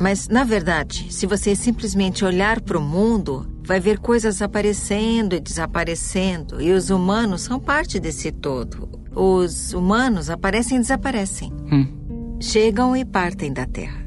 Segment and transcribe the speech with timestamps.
[0.00, 5.40] Mas, na verdade, se você simplesmente olhar para o mundo, vai ver coisas aparecendo e
[5.40, 8.88] desaparecendo, e os humanos são parte desse todo.
[9.14, 11.52] Os humanos aparecem e desaparecem.
[11.72, 12.38] Hum.
[12.40, 14.06] Chegam e partem da Terra.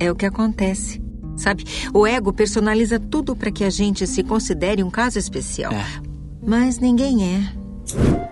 [0.00, 1.00] É o que acontece.
[1.36, 1.64] Sabe?
[1.94, 5.72] O ego personaliza tudo para que a gente se considere um caso especial.
[5.72, 5.84] É.
[6.44, 8.27] Mas ninguém é.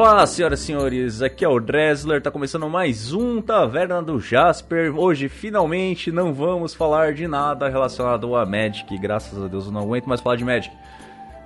[0.00, 4.96] Olá, senhoras e senhores, aqui é o Dresler, tá começando mais um Taverna do Jasper.
[4.96, 9.80] Hoje, finalmente, não vamos falar de nada relacionado a Magic, graças a Deus eu não
[9.80, 10.72] aguento mais falar de Magic.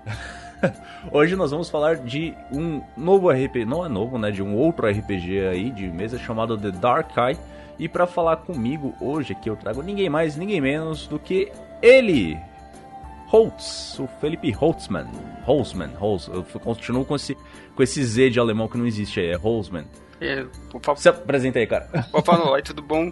[1.10, 4.86] Hoje nós vamos falar de um novo RPG, não é novo, né, de um outro
[4.86, 7.38] RPG aí de mesa chamado The Dark Eye.
[7.78, 11.50] E para falar comigo hoje aqui eu trago ninguém mais, ninguém menos do que
[11.80, 12.38] ele,
[13.32, 15.06] Holtz, o Felipe Holtzman.
[15.46, 16.28] Holtzman, Holtz.
[16.28, 17.34] Eu continuo com esse,
[17.74, 19.86] com esse Z de alemão que não existe aí, é Holtzman.
[20.20, 21.88] É, opa, Se apresenta aí, cara.
[22.12, 23.10] Opa, oi, tudo bom?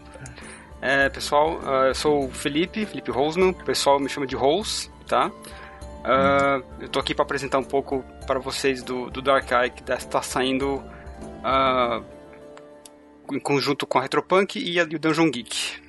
[0.82, 4.92] É, pessoal, uh, eu sou o Felipe, Felipe Holzman, o pessoal me chama de Holz,
[5.08, 5.28] tá?
[5.28, 9.80] Uh, eu tô aqui para apresentar um pouco para vocês do, do Dark Eye, que
[9.90, 10.84] está saindo
[11.40, 12.04] uh,
[13.32, 15.80] em conjunto com a Retropunk e, a, e o Dungeon Geek.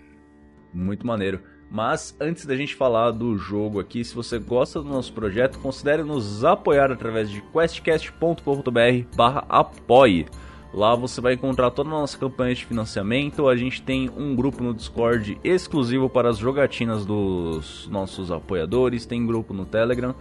[0.74, 1.51] Muito maneiro.
[1.72, 6.04] Mas antes da gente falar do jogo aqui, se você gosta do nosso projeto, considere
[6.04, 10.26] nos apoiar através de questcast.com.br/apoie.
[10.74, 13.48] Lá você vai encontrar toda a nossa campanha de financiamento.
[13.48, 19.26] A gente tem um grupo no Discord exclusivo para as jogatinas dos nossos apoiadores, tem
[19.26, 20.14] grupo no Telegram.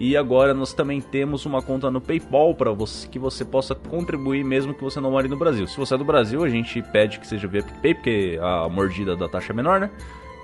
[0.00, 2.74] E agora nós também temos uma conta no PayPal para
[3.08, 5.68] que você possa contribuir mesmo que você não more no Brasil.
[5.68, 9.14] Se você é do Brasil, a gente pede que seja via PicPay, porque a mordida
[9.14, 9.92] da taxa é menor, né?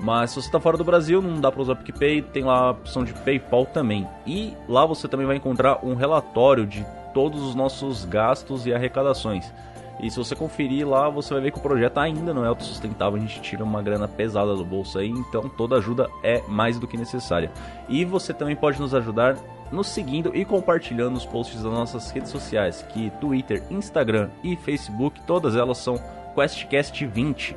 [0.01, 2.71] Mas se você está fora do Brasil, não dá para usar PicPay, tem lá a
[2.71, 4.07] opção de PayPal também.
[4.27, 9.53] E lá você também vai encontrar um relatório de todos os nossos gastos e arrecadações.
[10.01, 13.17] E se você conferir lá, você vai ver que o projeto ainda não é autossustentável,
[13.17, 16.89] a gente tira uma grana pesada do bolso aí, então toda ajuda é mais do
[16.89, 17.53] que necessária.
[17.89, 19.37] E você também pode nos ajudar
[19.71, 25.21] nos seguindo e compartilhando os posts das nossas redes sociais, que Twitter, Instagram e Facebook,
[25.23, 25.95] todas elas são
[26.37, 27.55] QuestCast20.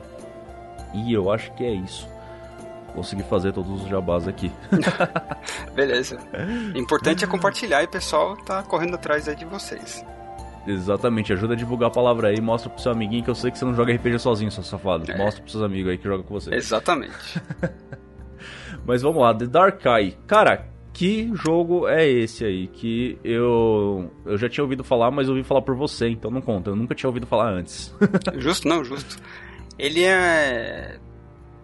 [0.93, 2.16] E eu acho que é isso
[2.97, 4.51] consegui fazer todos os jabás aqui.
[5.75, 6.17] Beleza.
[6.75, 10.03] Importante é compartilhar e o pessoal tá correndo atrás aí de vocês.
[10.65, 13.59] Exatamente, ajuda a divulgar a palavra aí, mostra pro seu amiguinho que eu sei que
[13.59, 15.09] você não joga RPG sozinho, seu safado.
[15.09, 15.15] É.
[15.15, 16.53] Mostra pros seus amigos aí que joga com você.
[16.53, 17.39] Exatamente.
[18.83, 20.17] Mas vamos lá, The Dark Eye.
[20.25, 22.67] Cara, que jogo é esse aí?
[22.67, 26.71] Que eu eu já tinha ouvido falar, mas ouvi falar por você, então não conta.
[26.71, 27.93] Eu nunca tinha ouvido falar antes.
[28.37, 29.17] justo, não, justo.
[29.77, 30.97] Ele é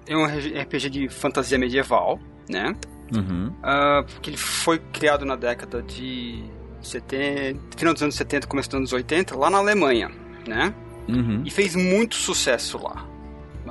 [0.07, 2.19] é um RPG de fantasia medieval,
[2.49, 2.75] né?
[3.13, 3.47] Uhum.
[3.47, 6.43] Uh, porque ele foi criado na década de
[6.81, 10.11] 70, final dos anos 70, começo dos anos 80, lá na Alemanha,
[10.47, 10.73] né?
[11.07, 11.43] Uhum.
[11.45, 13.05] E fez muito sucesso lá.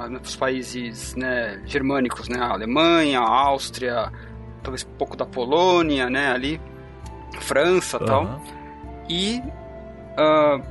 [0.08, 2.38] Nos países né, germânicos, né?
[2.38, 4.10] A Alemanha, a Áustria,
[4.62, 6.30] talvez um pouco da Polônia, né?
[6.30, 6.60] Ali,
[7.40, 8.06] França e uhum.
[8.06, 8.42] tal.
[9.08, 9.42] E
[10.18, 10.62] uh,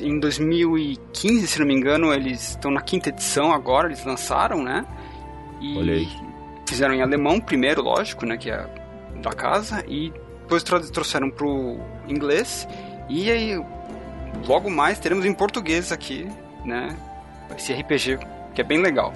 [0.00, 4.84] em 2015, se não me engano, eles estão na quinta edição agora, eles lançaram, né?
[5.60, 6.08] E Olhei.
[6.66, 8.36] fizeram em alemão primeiro, lógico, né?
[8.36, 8.66] Que é
[9.22, 10.12] da casa, e
[10.42, 11.78] depois trouxeram pro
[12.08, 12.66] inglês.
[13.08, 13.64] E aí,
[14.46, 16.28] logo mais teremos em português aqui,
[16.64, 16.96] né?
[17.56, 18.18] Esse RPG
[18.54, 19.12] que é bem legal.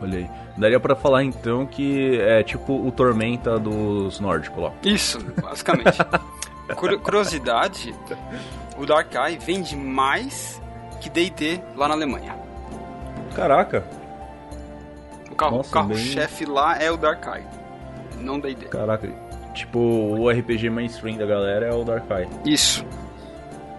[0.00, 0.28] Olhei.
[0.56, 4.72] Daria para falar então que é tipo o Tormenta dos nórdicos lá.
[4.84, 5.98] Isso, basicamente.
[6.74, 7.94] Curiosidade,
[8.76, 10.60] o Dark Eye vende mais
[11.00, 12.36] que D&D lá na Alemanha.
[13.34, 13.84] Caraca.
[15.30, 16.54] O carro-chefe carro bem...
[16.54, 17.44] lá é o Dark Eye,
[18.18, 18.66] não D&D.
[18.66, 19.08] Caraca,
[19.54, 22.28] tipo, o RPG mainstream da galera é o Dark Eye.
[22.44, 22.84] Isso.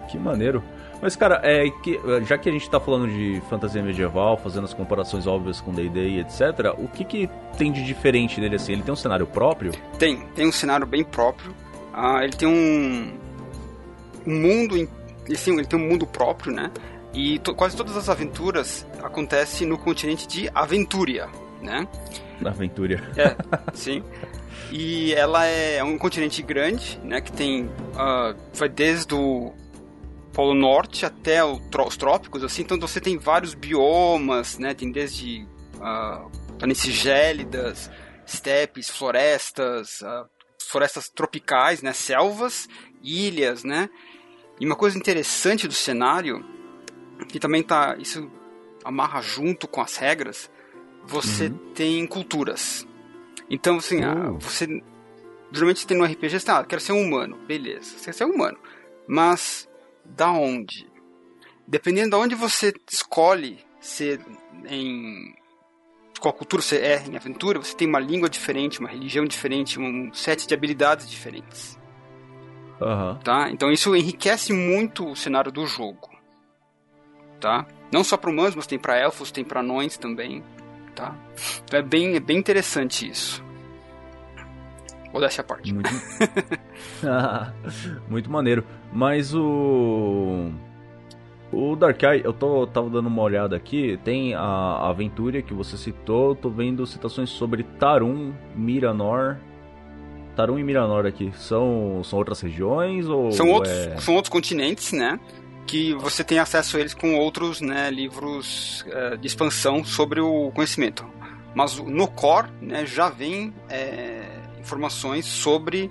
[0.08, 0.62] Que maneiro.
[1.00, 4.72] Mas, cara, é que, já que a gente tá falando de fantasia medieval, fazendo as
[4.72, 8.72] comparações óbvias com D&D e etc, o que que tem de diferente dele, assim?
[8.72, 9.72] Ele tem um cenário próprio?
[9.98, 11.52] Tem, tem um cenário bem próprio.
[11.92, 13.12] Ah, ele tem um,
[14.26, 14.88] um mundo,
[15.30, 16.70] assim, ele tem um mundo próprio, né?
[17.12, 21.28] E to, quase todas as aventuras acontecem no continente de Aventuria,
[21.60, 21.86] né?
[22.44, 23.02] Aventuria.
[23.16, 23.36] É,
[23.74, 24.02] sim.
[24.70, 27.20] E ela é um continente grande, né?
[27.20, 29.52] Que tem, uh, vai desde o
[30.32, 32.62] Polo Norte até o, os trópicos, assim.
[32.62, 34.72] Então você tem vários biomas, né?
[34.72, 35.46] Tem desde
[35.76, 37.90] uh, planícies gélidas,
[38.24, 40.26] estepes, florestas, uh,
[40.62, 41.92] florestas tropicais, né?
[41.92, 42.68] Selvas,
[43.02, 43.88] ilhas, né?
[44.60, 46.44] E uma coisa interessante do cenário,
[47.28, 47.96] que também tá.
[47.98, 48.30] Isso
[48.84, 50.50] amarra junto com as regras,
[51.04, 51.72] você uhum.
[51.74, 52.86] tem culturas.
[53.48, 54.00] Então, assim,
[54.40, 54.66] você
[55.52, 57.36] geralmente tem no RPG, você ah, quero ser um humano.
[57.46, 58.58] Beleza, você quer ser um humano.
[59.06, 59.68] Mas,
[60.04, 60.90] da onde?
[61.66, 64.20] Dependendo de onde você escolhe ser
[64.66, 65.34] em
[66.22, 70.14] qual cultura você é em aventura, você tem uma língua diferente, uma religião diferente, um
[70.14, 71.76] set de habilidades diferentes.
[72.80, 73.18] Uhum.
[73.18, 73.50] Tá?
[73.50, 76.10] Então isso enriquece muito o cenário do jogo.
[77.40, 77.66] Tá?
[77.92, 80.44] Não só para humanos, mas tem para elfos, tem para anões também.
[80.94, 81.12] Tá?
[81.64, 83.44] Então é bem, é bem interessante isso.
[85.10, 85.74] Vou dar essa parte.
[85.74, 85.90] Muito,
[88.08, 88.64] muito maneiro.
[88.92, 90.52] Mas o.
[91.52, 96.34] O Darkai, eu tô, tava dando uma olhada aqui, tem a aventura que você citou,
[96.34, 99.36] tô vendo citações sobre Tarum, Miranor.
[100.34, 103.96] Tarum e Miranor aqui, são, são outras regiões ou são outros, é...
[103.98, 105.20] são outros continentes, né?
[105.66, 110.50] Que você tem acesso a eles com outros né, livros é, de expansão sobre o
[110.52, 111.04] conhecimento.
[111.54, 114.22] Mas no core né, já vem é,
[114.58, 115.90] informações sobre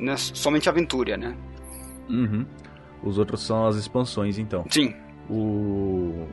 [0.00, 1.36] né, somente a aventura, né?
[2.08, 2.44] Uhum.
[3.02, 4.64] Os outros são as expansões, então.
[4.70, 4.94] Sim.
[5.30, 6.26] O...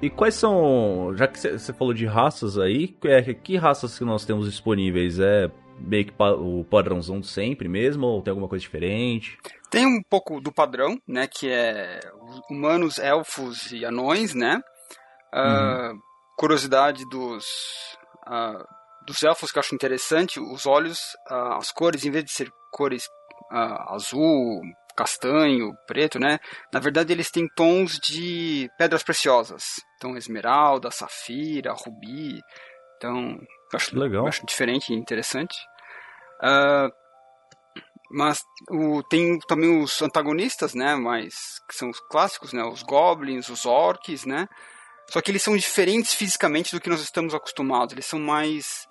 [0.00, 4.24] E quais são, já que você falou de raças aí, é, que raças que nós
[4.24, 5.18] temos disponíveis?
[5.18, 9.38] É meio que o padrãozão de sempre mesmo, ou tem alguma coisa diferente?
[9.70, 12.00] Tem um pouco do padrão, né, que é
[12.50, 14.60] humanos, elfos e anões, né?
[15.34, 16.00] Uh, uhum.
[16.36, 17.44] Curiosidade dos,
[18.26, 18.64] uh,
[19.06, 20.98] dos elfos que eu acho interessante, os olhos,
[21.30, 23.08] uh, as cores, em vez de ser cores
[23.88, 24.60] azul,
[24.96, 26.38] castanho, preto, né?
[26.72, 29.62] Na verdade, eles têm tons de pedras preciosas.
[29.96, 32.40] Então, esmeralda, safira, rubi.
[32.96, 33.38] Então,
[33.74, 34.26] acho, Legal.
[34.26, 35.54] Acho diferente e interessante.
[36.42, 36.90] Uh,
[38.10, 38.40] mas
[38.70, 40.94] o, tem também os antagonistas, né?
[40.94, 41.34] Mas
[41.68, 42.64] que são os clássicos, né?
[42.64, 44.48] Os goblins, os orcs, né?
[45.08, 47.92] Só que eles são diferentes fisicamente do que nós estamos acostumados.
[47.92, 48.88] Eles são mais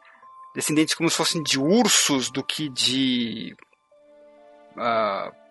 [0.53, 3.55] descendentes como se fossem de ursos do que de
[4.77, 5.44] uh,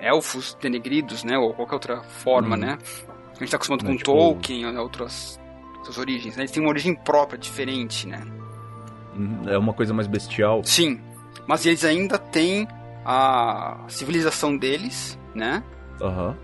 [0.00, 1.38] elfos denegridos, né?
[1.38, 2.60] Ou qualquer outra forma, hum.
[2.60, 2.78] né?
[3.30, 4.12] A gente está acostumado com tipo...
[4.12, 4.80] Tolkien, né?
[4.80, 5.40] outras,
[5.78, 6.36] outras origens.
[6.36, 6.42] Né?
[6.42, 8.20] Eles têm uma origem própria, diferente, né?
[9.14, 9.48] Uhum.
[9.48, 10.62] É uma coisa mais bestial.
[10.64, 11.00] Sim,
[11.46, 12.68] mas eles ainda têm
[13.04, 15.62] a civilização deles, né?
[16.00, 16.34] Uhum.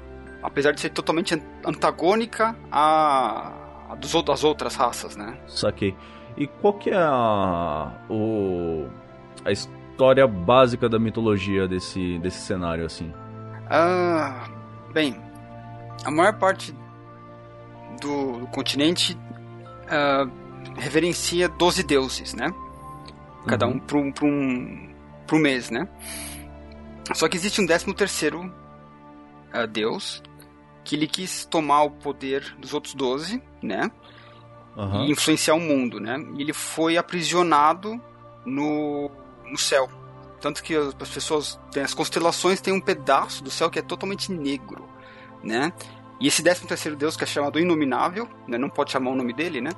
[0.43, 3.53] Apesar de ser totalmente antagônica a,
[3.91, 5.39] a dos, das outras raças, né?
[5.47, 5.95] Saquei.
[6.37, 8.87] E qual que é a, o,
[9.45, 13.13] a história básica da mitologia desse, desse cenário, assim?
[13.69, 14.49] Ah,
[14.93, 15.21] bem,
[16.05, 16.75] a maior parte
[18.01, 19.19] do, do continente
[19.87, 20.31] uh,
[20.79, 22.53] reverencia 12 deuses, né?
[23.47, 23.75] Cada uhum.
[23.75, 24.95] um para um, pra um,
[25.27, 25.89] pra um mês, né?
[27.15, 28.53] Só que existe um 13 terceiro
[29.55, 30.23] uh, deus
[30.85, 33.91] que ele quis tomar o poder dos outros 12, né?
[34.77, 35.07] Uhum.
[35.07, 36.17] E influenciar o mundo, né?
[36.37, 38.01] E ele foi aprisionado
[38.45, 39.11] no,
[39.45, 39.89] no céu.
[40.41, 44.31] Tanto que as pessoas têm as constelações têm um pedaço do céu que é totalmente
[44.33, 44.89] negro,
[45.43, 45.73] né?
[46.21, 48.57] E esse 13 terceiro deus que é chamado Inominável, né?
[48.59, 49.71] Não pode chamar o nome dele, né?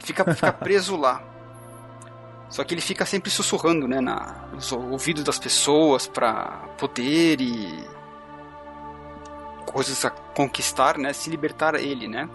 [0.00, 1.22] Fica, fica preso lá.
[2.48, 7.84] Só que ele fica sempre sussurrando, né, na, nos ouvidos das pessoas para poder e
[9.66, 12.28] coisas a conquistar, né, se libertar ele, né?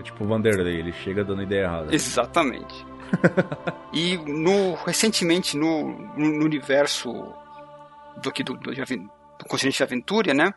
[0.00, 1.94] É tipo o Vanderlei, ele chega dando ideia errada.
[1.94, 2.84] Exatamente.
[3.92, 7.12] e no, recentemente no, no universo
[8.20, 10.54] do, aqui do, do, do continente de Aventura, né?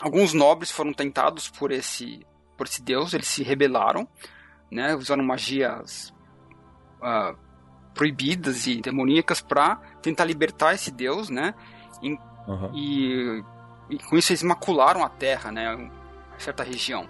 [0.00, 2.24] Alguns nobres foram tentados por esse,
[2.56, 4.06] por esse deus, eles se rebelaram,
[4.70, 4.94] né?
[4.94, 6.14] Usaram magias
[7.00, 7.36] uh,
[7.94, 11.54] proibidas e demoníacas para tentar libertar esse deus, né?
[12.02, 12.12] E,
[12.46, 12.70] uhum.
[12.74, 13.44] e,
[13.90, 15.74] e, com isso eles macularam a Terra, né?
[15.74, 17.08] Uma certa região.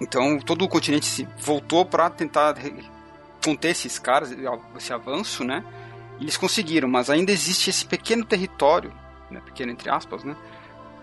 [0.00, 2.56] Então todo o continente se voltou para tentar
[3.44, 4.34] conter esses caras,
[4.76, 5.64] esse avanço, né?
[6.20, 8.92] Eles conseguiram, mas ainda existe esse pequeno território,
[9.30, 9.40] né?
[9.44, 10.36] pequeno entre aspas, né?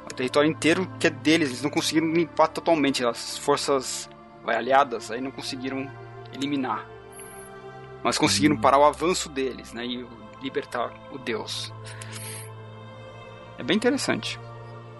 [0.09, 3.05] O território inteiro que é deles, eles não conseguiram limpar totalmente.
[3.05, 4.09] As forças
[4.45, 5.89] aliadas aí não conseguiram
[6.33, 6.85] eliminar.
[8.03, 8.61] Mas conseguiram hum.
[8.61, 9.85] parar o avanço deles, né?
[9.85, 10.05] E
[10.41, 11.71] libertar o deus.
[13.57, 14.39] É bem interessante.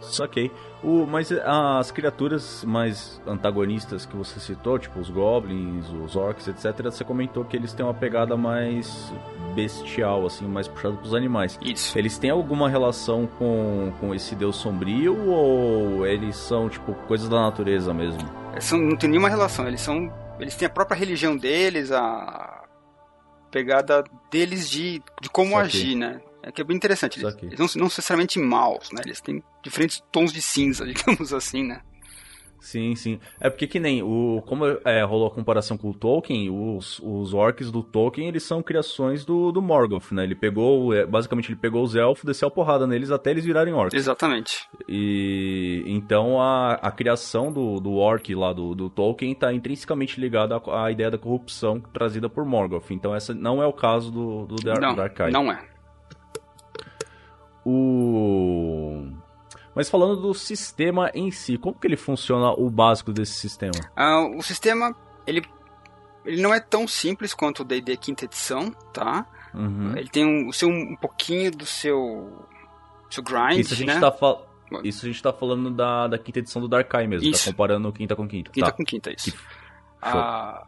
[0.02, 0.52] Saquei.
[0.84, 6.86] O, mas as criaturas mais antagonistas que você citou, tipo os goblins, os orcs, etc.,
[6.86, 9.14] você comentou que eles têm uma pegada mais
[9.54, 11.60] bestial, assim, mais puxada pros animais.
[11.62, 11.98] Isso.
[11.98, 17.42] Eles têm alguma relação com, com esse deus sombrio ou eles são, tipo, coisas da
[17.42, 18.22] natureza mesmo?
[18.60, 20.12] São, não tem nenhuma relação, eles são.
[20.40, 22.64] Eles têm a própria religião deles, a
[23.52, 26.22] pegada deles de, de como agir, né?
[26.44, 27.20] É que é bem interessante.
[27.20, 29.02] Eles, eles não, não necessariamente maus, né?
[29.06, 31.82] Eles têm diferentes tons de cinza, digamos assim, né?
[32.62, 33.20] Sim, sim.
[33.40, 34.42] É porque que nem o.
[34.46, 38.62] Como é, rolou a comparação com o Tolkien, os, os orcs do Tolkien, eles são
[38.62, 40.24] criações do, do Morgoth, né?
[40.24, 40.94] Ele pegou.
[40.94, 43.96] É, basicamente, ele pegou os elfos, desceu a porrada neles até eles virarem orcs.
[43.96, 44.68] Exatamente.
[44.88, 50.56] E então a, a criação do, do orc lá do, do Tolkien está intrinsecamente ligada
[50.56, 52.92] à, à, ideia da corrupção trazida por Morgoth.
[52.92, 54.96] Então essa não é o caso do, do, Dar não.
[55.32, 55.71] Não é.
[57.66, 59.08] O.
[59.74, 63.72] Mas falando do sistema em si, como que ele funciona o básico desse sistema?
[63.98, 65.44] Uh, o sistema, ele,
[66.26, 69.26] ele não é tão simples quanto o D&D quinta edição, tá?
[69.54, 69.96] Uhum.
[69.96, 72.48] Ele tem um, o seu, um pouquinho do seu,
[73.10, 74.00] seu grind, Isso a gente né?
[74.00, 74.52] tá falando...
[74.84, 77.46] Isso a gente tá falando da, da quinta edição do Darkai mesmo, tá isso.
[77.46, 78.52] tá comparando quinta com quinta.
[78.52, 78.72] Quinta tá.
[78.72, 79.32] com quinta, isso.
[79.32, 79.38] Que...
[80.02, 80.66] Ah,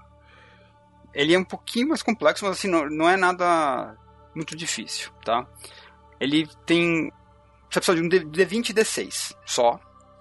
[1.13, 3.95] ele é um pouquinho mais complexo, mas assim, não, não é nada
[4.35, 5.47] muito difícil, tá?
[6.19, 7.11] Ele tem
[7.73, 9.79] você precisa de um D20 e D6 só,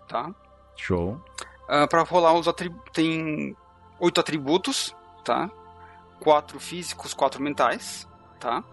[0.08, 0.34] tá?
[0.75, 1.22] Show.
[1.64, 2.90] Uh, para rolar os atributos.
[2.94, 3.54] Tem
[4.00, 5.50] oito atributos, tá?
[6.18, 8.08] Quatro físicos, quatro mentais,
[8.40, 8.64] tá?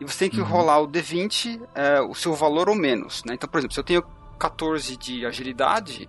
[0.00, 0.46] E você tem que uhum.
[0.46, 3.34] rolar o D20, é, o seu valor ou menos, né?
[3.34, 4.02] Então, por exemplo, se eu tenho
[4.38, 6.08] 14 de agilidade,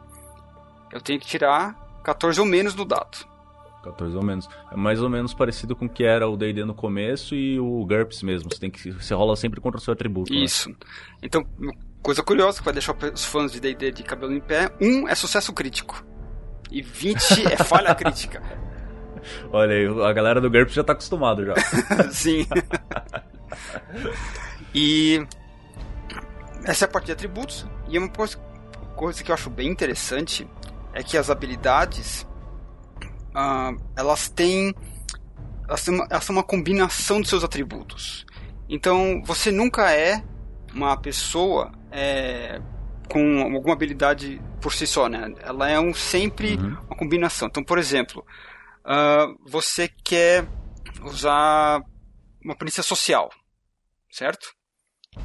[0.91, 3.17] eu tenho que tirar 14 ou menos do dado.
[3.83, 4.49] 14 ou menos.
[4.71, 7.85] É mais ou menos parecido com o que era o D&D no começo e o
[7.85, 8.49] GURPS mesmo.
[8.51, 10.33] Você tem que você rola sempre contra o seu atributo.
[10.33, 10.39] Né?
[10.39, 10.69] Isso.
[10.69, 10.75] Né?
[11.23, 11.45] Então,
[12.01, 14.71] coisa curiosa que vai deixar os fãs de D&D de cabelo em pé.
[14.81, 16.05] Um é sucesso crítico.
[16.71, 18.41] E 20 é falha crítica.
[19.51, 21.53] Olha aí, a galera do GURPS já tá acostumado já.
[22.11, 22.45] Sim.
[24.73, 25.25] e
[26.63, 27.65] essa é a parte de atributos.
[27.87, 28.37] E uma coisa,
[28.95, 30.47] coisa que eu acho bem interessante
[30.93, 32.27] é que as habilidades
[33.37, 34.73] uh, elas têm
[35.67, 38.25] elas, têm uma, elas são uma combinação de seus atributos.
[38.67, 40.23] Então você nunca é
[40.73, 42.59] uma pessoa é,
[43.09, 45.33] com alguma habilidade por si só, né?
[45.39, 46.77] Ela é um, sempre uhum.
[46.87, 47.47] uma combinação.
[47.47, 48.25] Então, por exemplo,
[48.83, 50.47] uh, você quer
[51.03, 51.81] usar
[52.43, 53.29] uma polícia social,
[54.11, 54.56] certo?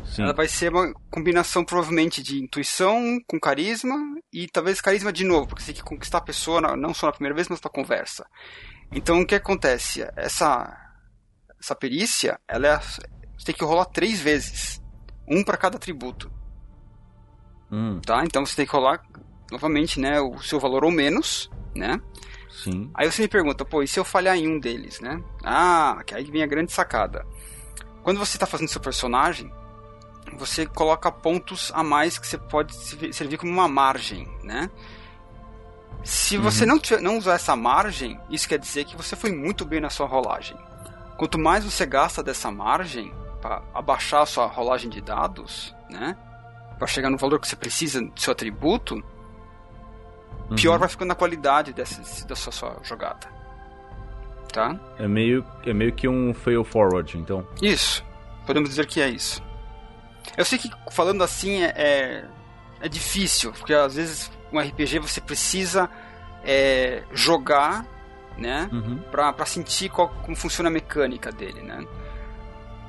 [0.05, 0.23] Sim.
[0.23, 3.97] Ela vai ser uma combinação provavelmente de intuição com carisma
[4.33, 7.13] e talvez carisma de novo, porque você tem que conquistar a pessoa não só na
[7.13, 8.27] primeira vez, mas para conversa.
[8.91, 10.07] Então o que acontece?
[10.17, 10.79] Essa
[11.59, 14.83] essa perícia, ela é, você tem que rolar três vezes,
[15.29, 16.31] um para cada atributo.
[17.71, 18.01] Hum.
[18.05, 18.25] Tá?
[18.25, 19.01] Então você tem que rolar
[19.51, 22.01] novamente, né, o seu valor ou menos, né?
[22.51, 22.91] Sim.
[22.95, 25.23] Aí você me pergunta, pô, e se eu falhar em um deles, né?
[25.43, 27.25] Ah, que aí vem a grande sacada.
[28.03, 29.51] Quando você está fazendo seu personagem,
[30.37, 32.75] você coloca pontos a mais que você pode
[33.12, 34.71] servir como uma margem, né?
[36.05, 36.71] Se você uhum.
[36.71, 39.89] não, tiver, não usar essa margem, isso quer dizer que você foi muito bem na
[39.89, 40.57] sua rolagem.
[41.17, 46.17] Quanto mais você gasta dessa margem para abaixar a sua rolagem de dados, né?
[46.77, 48.97] Para chegar no valor que você precisa do seu atributo,
[50.51, 50.57] uhum.
[50.57, 53.31] pior vai ficando a qualidade dessa, da sua, sua jogada.
[54.53, 54.79] Tá?
[54.99, 57.47] É meio, é meio que um fail forward, então.
[57.62, 58.05] Isso.
[58.45, 59.41] Podemos dizer que é isso.
[60.37, 62.25] Eu sei que falando assim é, é,
[62.81, 65.88] é difícil, porque às vezes um RPG você precisa
[66.45, 67.87] é, jogar,
[68.37, 68.99] né, uhum.
[69.11, 71.85] pra, pra sentir qual, como funciona a mecânica dele, né.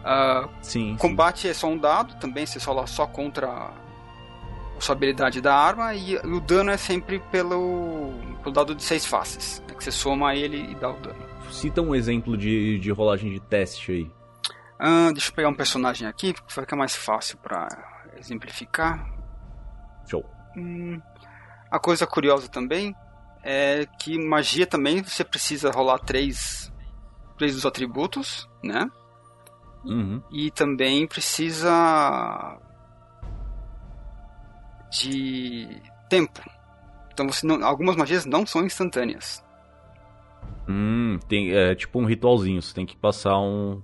[0.04, 1.48] Uh, sim, combate sim.
[1.48, 6.16] é só um dado, também você rola só contra a sua habilidade da arma, e,
[6.16, 8.12] e, o dano é sempre pelo,
[8.42, 11.34] pelo dado de seis faces, né, que você soma ele e dá o dano.
[11.50, 14.12] Cita um exemplo de, de rolagem de teste aí.
[14.80, 17.68] Ah, deixa eu pegar um personagem aqui, porque fica mais fácil para
[18.18, 19.10] exemplificar.
[20.06, 20.26] Show.
[20.56, 21.02] Hum,
[21.72, 22.96] a coisa curiosa também
[23.44, 26.72] é que magia também você precisa rolar três,
[27.38, 28.90] três dos atributos, né?
[29.84, 30.22] Uhum.
[30.32, 32.58] E também precisa
[34.90, 36.42] de tempo.
[37.12, 39.44] Então você não, algumas magias não são instantâneas.
[40.68, 43.82] Hum, tem, é tipo um ritualzinho, você tem que passar um,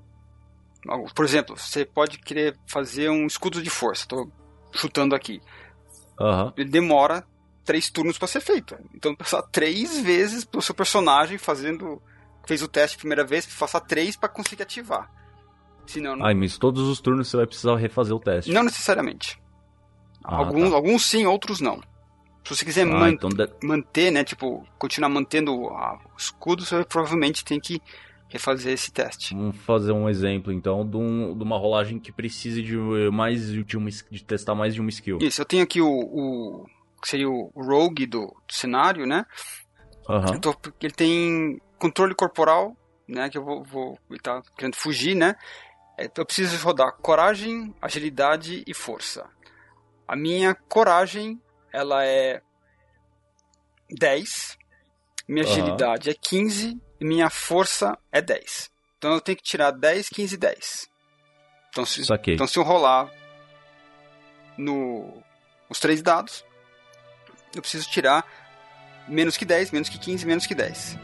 [1.13, 4.03] por exemplo, você pode querer fazer um escudo de força.
[4.03, 4.31] Estou
[4.71, 5.41] chutando aqui.
[6.19, 6.53] Uhum.
[6.57, 7.25] Ele demora
[7.63, 8.75] três turnos para ser feito.
[8.93, 12.01] Então, passar três vezes pro seu personagem fazendo.
[12.45, 15.11] Fez o teste a primeira vez, passar três para conseguir ativar.
[15.85, 16.25] Senão, não...
[16.25, 18.51] Ai, mas todos os turnos você vai precisar refazer o teste.
[18.51, 19.39] Não necessariamente.
[20.23, 20.75] Ah, alguns, tá.
[20.75, 21.79] alguns sim, outros não.
[22.43, 23.47] Se você quiser ah, man então de...
[23.63, 24.23] manter, né?
[24.23, 27.81] Tipo, continuar mantendo o escudo, você provavelmente tem que
[28.29, 29.33] refazer esse teste.
[29.33, 32.77] Vamos fazer um exemplo, então, de, um, de uma rolagem que precise de
[33.11, 35.17] mais de, uma, de testar mais de uma skill.
[35.19, 36.65] Isso, eu tenho aqui o, o
[37.01, 39.25] que seria o rogue do, do cenário, né?
[40.07, 40.39] Uhum.
[40.39, 42.75] Tô, ele tem controle corporal,
[43.07, 43.29] né?
[43.29, 45.35] Que eu vou, vou ele tá querendo fugir, né?
[45.97, 49.27] É, eu preciso rodar coragem, agilidade e força.
[50.07, 51.41] A minha coragem,
[51.73, 52.41] ela é
[53.89, 54.57] 10,
[55.27, 55.51] minha uhum.
[55.51, 58.69] agilidade é 15 e minha força é 10.
[58.97, 60.89] Então eu tenho que tirar 10, 15 e 10.
[61.69, 63.09] Então se, então, se eu rolar
[64.57, 65.23] no,
[65.69, 66.43] os três dados,
[67.55, 68.25] eu preciso tirar
[69.07, 70.97] menos que 10, menos que 15, menos que 10.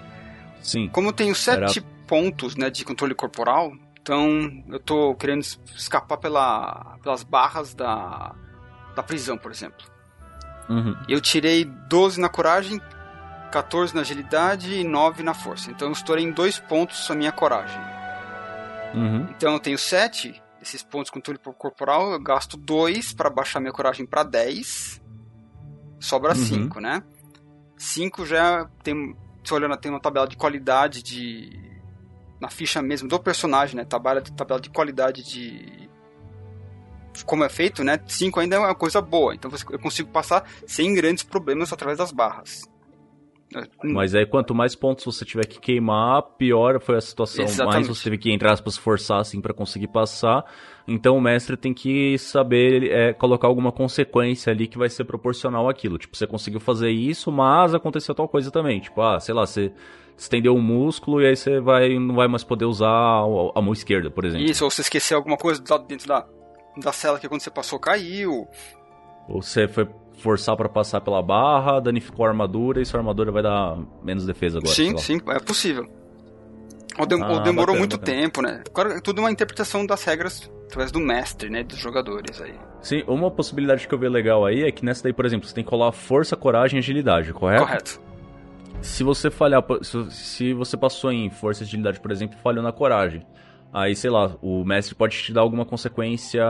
[0.61, 0.89] Sim.
[0.89, 1.87] Como eu tenho 7 Era...
[2.07, 5.41] pontos né, de controle corporal, então eu tô querendo
[5.75, 8.35] escapar pela, pelas barras da,
[8.95, 9.85] da prisão, por exemplo.
[10.69, 10.95] Uhum.
[11.07, 12.81] Eu tirei 12 na coragem,
[13.51, 15.71] 14 na agilidade e 9 na força.
[15.71, 17.79] Então eu estourei em 2 pontos a minha coragem.
[18.93, 19.27] Uhum.
[19.29, 23.71] Então eu tenho 7, esses pontos com controle corporal, eu gasto 2 para baixar minha
[23.71, 25.01] coragem para 10.
[25.99, 26.81] Sobra 5, uhum.
[26.81, 27.03] né?
[27.77, 29.15] 5 já tem.
[29.43, 31.61] Se olhando, tem uma tabela de qualidade de.
[32.39, 33.85] Na ficha mesmo do personagem, né?
[33.85, 35.89] Tabela, tabela de qualidade de.
[37.25, 37.99] Como é feito, né?
[38.07, 39.33] 5 ainda é uma coisa boa.
[39.35, 42.63] Então eu consigo passar sem grandes problemas através das barras.
[43.83, 47.45] Mas aí quanto mais pontos você tiver que queimar, pior foi a situação.
[47.45, 47.73] Exatamente.
[47.75, 50.43] Mais você teve que, entre aspas, forçar assim para conseguir passar.
[50.87, 55.67] Então o mestre tem que saber é, colocar alguma consequência ali que vai ser proporcional
[55.69, 55.97] àquilo.
[55.97, 58.79] Tipo, você conseguiu fazer isso, mas aconteceu tal coisa também.
[58.79, 59.71] Tipo, ah, sei lá, você
[60.17, 64.09] estendeu um músculo e aí você vai, não vai mais poder usar a, mão esquerda,
[64.09, 64.45] por exemplo.
[64.45, 66.25] Isso, ou você esqueceu alguma coisa dentro da,
[66.77, 68.47] da cela que quando você passou caiu.
[69.27, 73.43] Ou você foi forçar para passar pela barra, danificou a armadura e sua armadura vai
[73.43, 74.73] dar menos defesa agora.
[74.73, 75.87] Sim, sim, é possível.
[76.97, 78.21] Ou, ah, ou demorou bacana, muito bacana.
[78.21, 78.63] tempo, né?
[78.73, 81.63] Claro, é tudo uma interpretação das regras através do mestre, né?
[81.63, 82.55] Dos jogadores aí.
[82.81, 85.53] Sim, uma possibilidade que eu vejo legal aí é que nessa daí, por exemplo, você
[85.53, 87.65] tem que colar força, coragem e agilidade, correto?
[87.65, 88.01] Correto.
[88.81, 89.63] Se você falhar,
[90.09, 93.25] se você passou em força e agilidade, por exemplo, falhou na coragem,
[93.77, 96.45] Aí, sei lá, o mestre pode te dar alguma consequência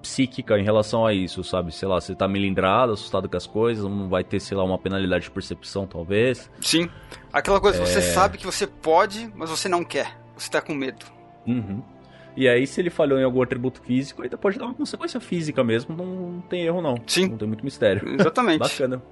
[0.00, 1.70] psíquica em relação a isso, sabe?
[1.70, 4.78] Sei lá, você tá melindrado, assustado com as coisas, não vai ter, sei lá, uma
[4.78, 6.50] penalidade de percepção, talvez.
[6.62, 6.88] Sim.
[7.30, 7.84] Aquela coisa, é...
[7.84, 10.18] você sabe que você pode, mas você não quer.
[10.38, 11.04] Você tá com medo.
[11.46, 11.82] Uhum.
[12.34, 15.62] E aí, se ele falhou em algum atributo físico, ainda pode dar uma consequência física
[15.62, 16.94] mesmo, não tem erro não.
[17.06, 17.28] Sim.
[17.28, 18.08] Não tem muito mistério.
[18.18, 18.60] Exatamente.
[18.60, 19.02] Bacana.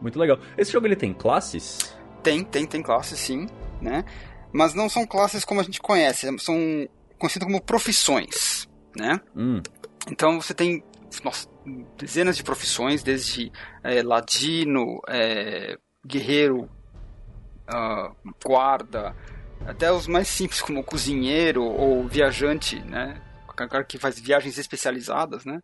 [0.00, 0.38] Muito legal.
[0.56, 1.92] Esse jogo, ele tem classes?
[2.22, 3.48] Tem, tem, tem classes, sim,
[3.80, 4.04] né?
[4.52, 6.56] Mas não são classes como a gente conhece, são
[7.18, 9.20] conhecidas como profissões, né?
[9.34, 9.62] Hum.
[10.10, 10.82] Então você tem
[11.22, 11.48] nossa,
[11.96, 13.52] dezenas de profissões, desde
[13.84, 16.70] é, ladino, é, guerreiro,
[17.68, 19.14] uh, guarda,
[19.66, 23.20] até os mais simples como cozinheiro ou viajante, né?
[23.54, 25.60] Cara que faz viagens especializadas, né?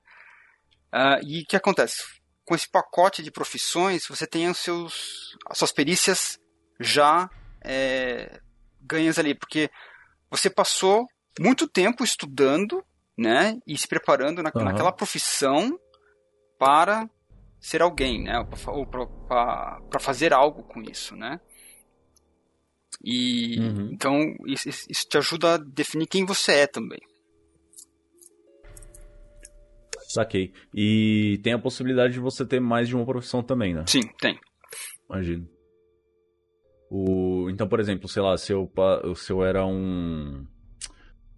[0.95, 1.97] Uh, e o que acontece?
[2.45, 6.39] Com esse pacote de profissões, você tem os seus, as suas perícias
[6.79, 7.29] já
[7.65, 8.41] é,
[8.89, 9.71] ganhas ali, porque
[10.31, 11.07] você passou
[11.39, 12.83] muito tempo estudando,
[13.17, 14.65] né, e se preparando na, uhum.
[14.65, 15.79] naquela profissão
[16.59, 17.09] para
[17.61, 21.41] ser alguém, né, ou para fazer algo com isso, né.
[23.05, 23.91] E uhum.
[23.93, 27.01] então isso, isso te ajuda a definir quem você é também.
[30.09, 30.53] Saquei.
[30.75, 33.85] E tem a possibilidade de você ter mais de uma profissão também, né?
[33.87, 34.41] Sim, tem.
[35.09, 35.47] Imagino.
[36.91, 38.71] O, então, por exemplo, sei lá, se eu,
[39.15, 40.45] se eu era um.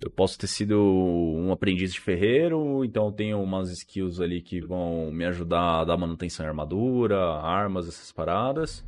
[0.01, 4.59] Eu posso ter sido um aprendiz de ferreiro, então eu tenho umas skills ali que
[4.61, 8.83] vão me ajudar a dar manutenção em armadura, armas, essas paradas.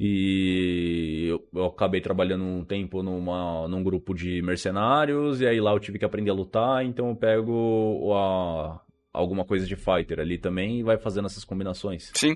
[0.00, 5.72] E eu, eu, acabei trabalhando um tempo numa, num grupo de mercenários, e aí lá
[5.72, 8.80] eu tive que aprender a lutar, então eu pego a,
[9.12, 12.10] alguma coisa de fighter ali também e vai fazendo essas combinações.
[12.14, 12.34] Sim.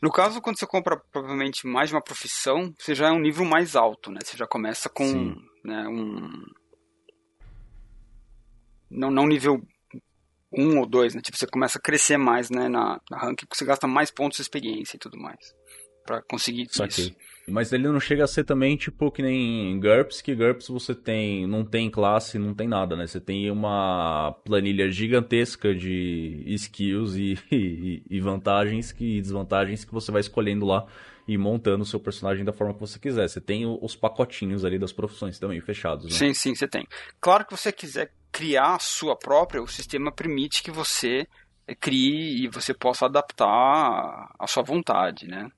[0.00, 3.44] No caso, quando você compra provavelmente mais de uma profissão, você já é um nível
[3.44, 4.20] mais alto, né?
[4.22, 5.34] Você já começa com
[5.64, 6.46] né, um.
[8.90, 9.60] Não, não nível
[10.52, 11.20] 1 um ou 2, né?
[11.20, 14.42] Tipo, você começa a crescer mais né, na, na ranking, você gasta mais pontos de
[14.42, 15.54] experiência e tudo mais.
[16.08, 17.04] Para conseguir Saquei.
[17.04, 17.16] isso.
[17.46, 21.46] Mas ele não chega a ser também tipo que nem GURPS, que GURPS você tem,
[21.46, 23.06] não tem classe, não tem nada, né?
[23.06, 30.10] Você tem uma planilha gigantesca de skills e, e, e vantagens e desvantagens que você
[30.10, 30.86] vai escolhendo lá
[31.26, 33.28] e montando o seu personagem da forma que você quiser.
[33.28, 36.10] Você tem os pacotinhos ali das profissões também fechados, né?
[36.10, 36.86] Sim, sim, você tem.
[37.20, 41.26] Claro que você quiser criar a sua própria, o sistema permite que você
[41.80, 45.50] crie e você possa adaptar à sua vontade, né?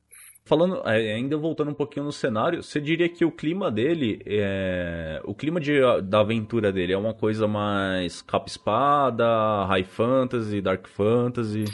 [0.44, 5.20] Falando, é, ainda voltando um pouquinho no cenário, você diria que o clima dele, é...
[5.24, 11.64] o clima de, da aventura dele é uma coisa mais capa-espada, high fantasy, dark fantasy?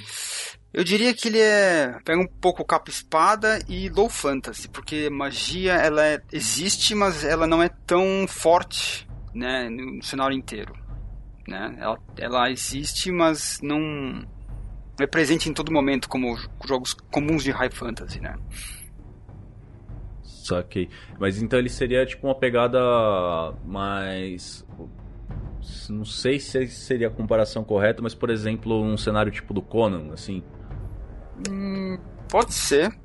[0.74, 6.04] Eu diria que ele é pega um pouco capa-espada e low fantasy, porque magia ela
[6.04, 10.74] é, existe, mas ela não é tão forte, né, no cenário inteiro,
[11.48, 11.74] né?
[11.78, 14.22] Ela, ela existe, mas não
[14.98, 18.36] é presente em todo momento como jogos comuns de high fantasy, né?
[20.22, 20.88] Saquei.
[21.18, 22.78] Mas então ele seria tipo uma pegada
[23.64, 24.64] mais.
[25.88, 30.12] Não sei se seria a comparação correta, mas por exemplo, um cenário tipo do Conan,
[30.12, 30.42] assim.
[31.50, 32.96] Hum, pode ser.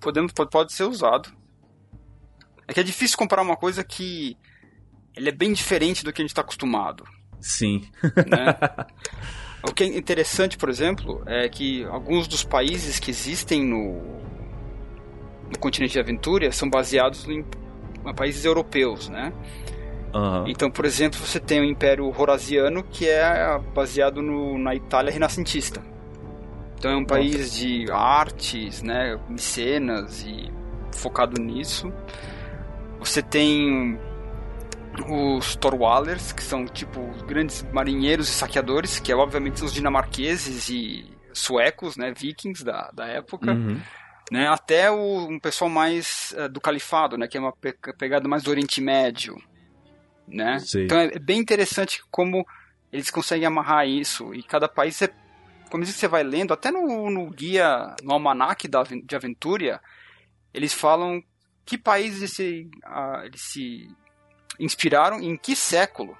[0.00, 1.30] Podemos, pode, pode ser usado.
[2.66, 4.36] É que é difícil comparar uma coisa que
[5.16, 7.04] ele é bem diferente do que a gente está acostumado.
[7.40, 7.82] Sim.
[8.02, 8.56] Né?
[9.62, 14.00] o que é interessante, por exemplo, é que alguns dos países que existem no,
[15.50, 17.44] no continente de Aventura são baseados em,
[18.16, 19.32] países europeus, né?
[20.14, 20.48] Uhum.
[20.48, 25.82] Então, por exemplo, você tem o Império Horasiano, que é baseado no, na Itália renascentista.
[26.76, 30.50] Então é um país de artes, né, cenas e
[30.92, 31.92] focado nisso.
[32.98, 34.00] Você tem
[35.08, 40.68] os Torwallers, que são tipo grandes marinheiros e saqueadores, que é, obviamente são os dinamarqueses
[40.68, 43.52] e suecos, né, vikings da, da época.
[43.52, 43.80] Uhum.
[44.30, 48.28] Né, até o, um pessoal mais uh, do califado, né, que é uma pe pegada
[48.28, 49.36] mais do Oriente Médio.
[50.26, 50.58] Né?
[50.76, 52.46] Então é, é bem interessante como
[52.92, 54.32] eles conseguem amarrar isso.
[54.34, 55.08] E cada país, é,
[55.68, 59.80] como você vai lendo, até no, no guia, no almanac da, de aventura,
[60.54, 61.22] eles falam
[61.64, 63.88] que países eles se, uh, eles se
[64.60, 66.16] inspiraram em que século?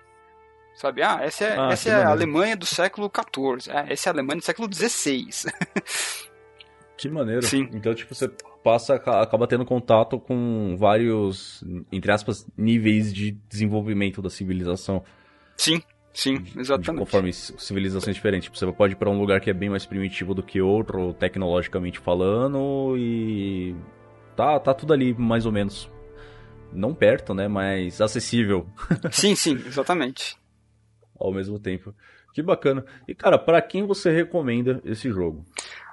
[0.74, 1.02] Sabe?
[1.02, 3.70] Ah, essa é, ah, essa é a Alemanha do século XIV.
[3.70, 5.28] É, essa é a Alemanha do século XVI.
[6.96, 7.42] que maneiro.
[7.42, 7.68] Sim.
[7.72, 8.30] Então, tipo, você
[8.64, 15.04] passa, acaba tendo contato com vários, entre aspas, níveis de desenvolvimento da civilização.
[15.56, 15.82] Sim,
[16.14, 16.92] sim, exatamente.
[16.92, 18.44] De, conforme civilizações diferentes.
[18.44, 21.12] Tipo, você pode ir para um lugar que é bem mais primitivo do que outro,
[21.14, 23.74] tecnologicamente falando, e
[24.34, 25.90] tá, tá tudo ali mais ou menos
[26.72, 28.66] não perto, né, mas acessível.
[29.10, 30.36] Sim, sim, exatamente.
[31.18, 31.94] Ao mesmo tempo.
[32.32, 32.84] Que bacana.
[33.08, 35.44] E cara, para quem você recomenda esse jogo?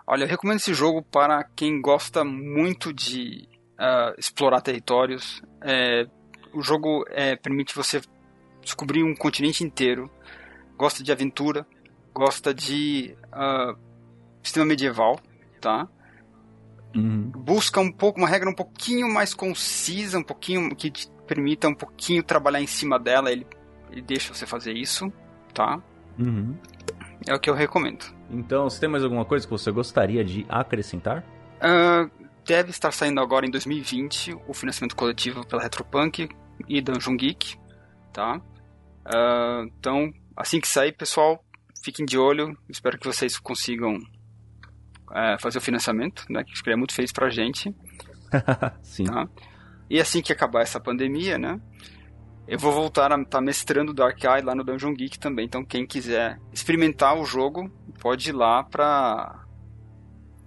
[0.06, 5.42] Olha, eu recomendo esse jogo para quem gosta muito de uh, explorar territórios.
[5.62, 6.08] É,
[6.54, 8.00] o jogo é, permite você
[8.62, 10.10] descobrir um continente inteiro.
[10.78, 11.66] Gosta de aventura,
[12.14, 13.78] gosta de uh,
[14.44, 15.20] sistema medieval,
[15.60, 15.90] tá?
[16.98, 17.30] Uhum.
[17.30, 21.76] Busca um pouco, uma regra um pouquinho mais concisa, um pouquinho que te permita um
[21.76, 23.46] pouquinho trabalhar em cima dela, ele,
[23.92, 25.12] ele deixa você fazer isso,
[25.54, 25.80] tá?
[26.18, 26.56] Uhum.
[27.28, 28.06] É o que eu recomendo.
[28.32, 31.24] Então, você tem mais alguma coisa que você gostaria de acrescentar?
[31.58, 32.10] Uh,
[32.46, 36.30] deve estar saindo agora em 2020 o financiamento coletivo pela Retropunk
[36.68, 37.58] e Dungeon Geek,
[38.12, 38.42] tá?
[39.06, 41.44] Uh, então, assim que sair, pessoal,
[41.84, 42.58] fiquem de olho.
[42.70, 44.00] Espero que vocês consigam
[45.14, 46.44] é, fazer o financiamento, né?
[46.44, 47.74] Que seria muito feliz pra gente.
[48.82, 49.06] Sim.
[49.06, 49.28] Tá?
[49.90, 51.60] E assim que acabar essa pandemia, né?
[52.48, 55.46] Eu vou voltar a estar tá mestrando Dark Eye lá no Dungeon Geek também.
[55.46, 59.44] Então quem quiser experimentar o jogo, pode ir lá pra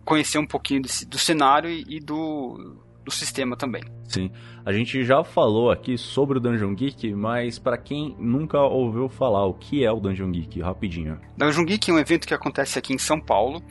[0.05, 3.83] conhecer um pouquinho desse, do cenário e do, do sistema também.
[4.05, 4.31] Sim.
[4.65, 9.47] A gente já falou aqui sobre o Dungeon Geek, mas para quem nunca ouviu falar,
[9.47, 10.61] o que é o Dungeon Geek?
[10.61, 11.21] Rapidinho.
[11.37, 13.63] Dungeon Geek é um evento que acontece aqui em São Paulo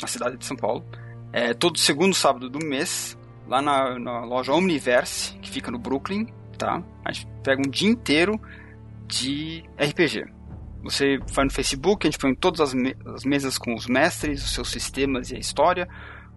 [0.00, 0.84] na cidade de São Paulo.
[1.32, 6.26] É, todo segundo sábado do mês, lá na, na, loja Omniverse, que fica no Brooklyn,
[6.56, 6.82] tá?
[7.04, 8.40] A gente pega um dia inteiro
[9.06, 10.24] de RPG.
[10.82, 14.44] Você vai no Facebook, a gente põe todas as, me as mesas com os mestres,
[14.44, 15.88] os seus sistemas e a história.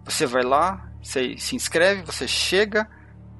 [0.04, 2.88] Você vai lá, você se inscreve, você chega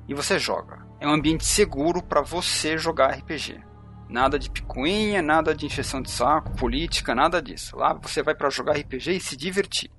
[0.08, 0.86] e você joga.
[1.00, 3.60] É um ambiente seguro para você jogar RPG.
[4.08, 7.76] Nada de picuinha, nada de injeção de saco, política, nada disso.
[7.76, 9.90] Lá você vai para jogar RPG e se divertir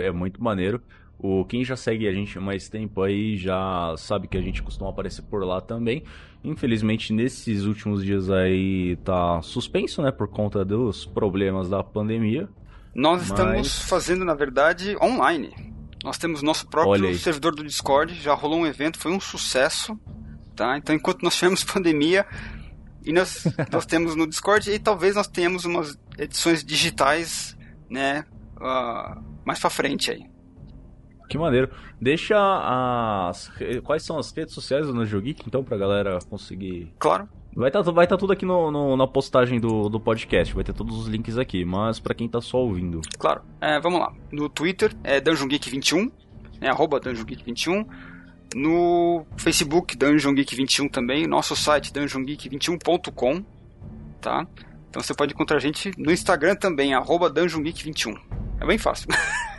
[0.00, 0.80] é muito maneiro.
[1.18, 4.62] O quem já segue a gente há mais tempo aí já sabe que a gente
[4.62, 6.04] costuma aparecer por lá também.
[6.44, 12.48] Infelizmente nesses últimos dias aí tá suspenso, né, por conta dos problemas da pandemia.
[12.94, 13.30] Nós mas...
[13.30, 15.52] estamos fazendo, na verdade, online.
[16.04, 19.98] Nós temos nosso próprio servidor do Discord, já rolou um evento, foi um sucesso,
[20.54, 20.78] tá?
[20.78, 22.24] Então enquanto nós tivemos pandemia,
[23.04, 27.56] e nós, nós temos no Discord e talvez nós tenhamos umas edições digitais,
[27.90, 28.24] né,
[28.56, 30.26] uh, mais pra frente aí.
[31.30, 31.70] Que maneiro.
[31.98, 33.50] Deixa as.
[33.82, 36.92] Quais são as redes sociais do Nojo Geek, então, pra galera conseguir.
[36.98, 37.26] Claro.
[37.56, 40.62] Vai estar tá, vai tá tudo aqui no, no, na postagem do, do podcast, vai
[40.62, 43.00] ter todos os links aqui, mas para quem tá só ouvindo.
[43.18, 43.40] Claro.
[43.58, 44.12] É, vamos lá.
[44.30, 46.12] No Twitter é Dungeon Geek 21,
[46.60, 47.86] né, arroba Dungeon Geek 21.
[48.54, 51.26] No Facebook, Dungeon Geek 21 também.
[51.26, 53.42] Nosso site, dungeongeek21.com,
[54.20, 54.46] tá?
[54.90, 58.14] Então você pode encontrar a gente no Instagram também, arroba Dungeon Geek 21.
[58.60, 59.08] É bem fácil.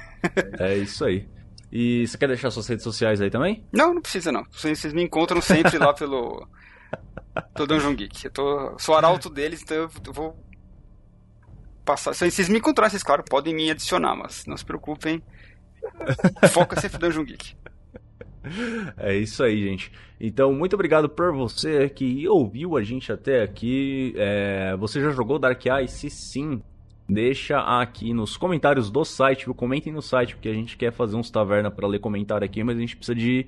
[0.59, 1.27] é isso aí.
[1.71, 3.63] E você quer deixar suas redes sociais aí também?
[3.71, 4.43] Não, não precisa não.
[4.51, 6.47] Vocês me encontram sempre lá pelo,
[7.53, 8.25] pelo Dungeon Geek.
[8.25, 10.38] Eu tô, sou arauto deles, então eu vou
[11.85, 12.13] passar.
[12.13, 15.21] Se vocês me encontrarem, vocês, claro, podem me adicionar, mas não se preocupem.
[16.51, 17.55] Foca sempre Dungeon Geek.
[18.97, 19.91] É isso aí, gente.
[20.19, 24.13] Então, muito obrigado por você que ouviu a gente até aqui.
[24.15, 25.89] É, você já jogou Dark Eye?
[25.89, 26.62] Se sim,
[27.10, 29.56] deixa aqui nos comentários do site, viu?
[29.56, 32.78] Comentem no site, porque a gente quer fazer uns taverna para ler comentário aqui, mas
[32.78, 33.48] a gente precisa de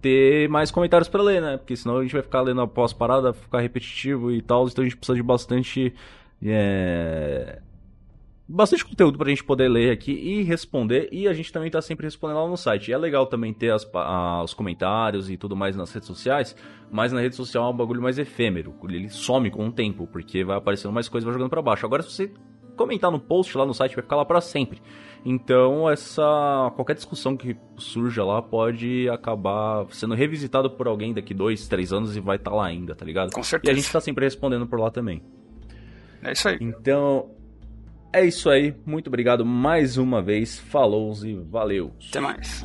[0.00, 1.56] ter mais comentários para ler, né?
[1.58, 4.86] Porque senão a gente vai ficar lendo após parada, ficar repetitivo e tal, então a
[4.86, 5.94] gente precisa de bastante
[6.42, 7.60] é,
[8.48, 11.08] bastante conteúdo pra gente poder ler aqui e responder.
[11.10, 12.88] E a gente também tá sempre respondendo lá no site.
[12.88, 16.56] E é legal também ter as, a, os comentários e tudo mais nas redes sociais,
[16.90, 18.74] mas na rede social é um bagulho mais efêmero.
[18.84, 21.84] Ele some com o tempo, porque vai aparecendo mais coisas vai jogando para baixo.
[21.84, 22.32] Agora, se você
[22.76, 24.80] comentar no post lá no site, vai ficar lá para sempre.
[25.24, 31.66] Então, essa qualquer discussão que surja lá pode acabar sendo revisitado por alguém daqui dois,
[31.66, 33.32] três anos e vai estar tá lá ainda, tá ligado?
[33.32, 33.72] Com certeza.
[33.72, 35.20] E a gente tá sempre respondendo por lá também.
[36.22, 36.58] É isso aí.
[36.60, 37.30] Então,
[38.12, 38.74] é isso aí.
[38.84, 40.58] Muito obrigado mais uma vez.
[40.58, 41.92] Falou e valeu.
[42.08, 42.64] Até mais.